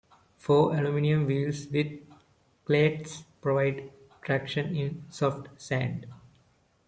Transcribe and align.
Four 0.35 0.75
aluminum 0.75 1.27
wheels 1.27 1.67
with 1.67 2.01
cleats 2.65 3.23
provide 3.39 3.91
traction 4.23 4.75
in 4.75 5.03
soft 5.11 5.49
sand. 5.61 6.07